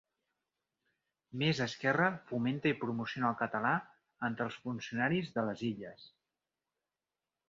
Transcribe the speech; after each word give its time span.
Més 1.41 1.59
esquerra 1.65 2.07
fomenta 2.31 2.71
i 2.73 2.79
promociona 2.83 3.29
el 3.33 3.37
català 3.41 3.73
entre 4.29 4.47
els 4.49 4.57
funcionaris 4.63 5.29
de 5.37 5.45
les 5.51 5.63
Illes 5.69 6.09